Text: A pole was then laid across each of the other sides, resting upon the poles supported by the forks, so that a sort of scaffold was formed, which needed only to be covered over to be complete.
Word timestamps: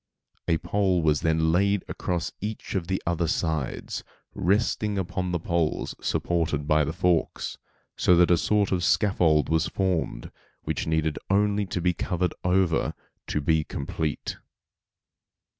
A 0.47 0.57
pole 0.57 1.03
was 1.03 1.21
then 1.21 1.51
laid 1.51 1.85
across 1.87 2.31
each 2.41 2.73
of 2.73 2.87
the 2.87 2.99
other 3.05 3.27
sides, 3.27 4.03
resting 4.33 4.97
upon 4.97 5.31
the 5.31 5.39
poles 5.39 5.93
supported 6.01 6.67
by 6.67 6.83
the 6.83 6.91
forks, 6.91 7.59
so 7.95 8.15
that 8.15 8.31
a 8.31 8.35
sort 8.39 8.71
of 8.71 8.83
scaffold 8.83 9.47
was 9.47 9.67
formed, 9.67 10.31
which 10.63 10.87
needed 10.87 11.19
only 11.29 11.67
to 11.67 11.79
be 11.81 11.93
covered 11.93 12.33
over 12.43 12.95
to 13.27 13.41
be 13.41 13.63
complete. 13.63 14.37